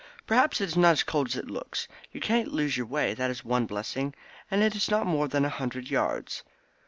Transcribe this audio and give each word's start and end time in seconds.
"Perhaps 0.25 0.59
it 0.59 0.63
is 0.63 0.75
not 0.75 0.97
so 0.97 1.05
cold 1.05 1.27
as 1.27 1.35
it 1.35 1.45
looks. 1.51 1.87
You 2.11 2.19
can't 2.21 2.51
lose 2.51 2.75
your 2.75 2.87
way, 2.87 3.13
that 3.13 3.29
is 3.29 3.45
one 3.45 3.67
blessing. 3.67 4.15
And 4.49 4.63
it 4.63 4.73
is 4.73 4.89
not 4.89 5.05
more 5.05 5.27
than 5.27 5.45
a 5.45 5.49
hundred 5.49 5.91
yards." 5.91 6.41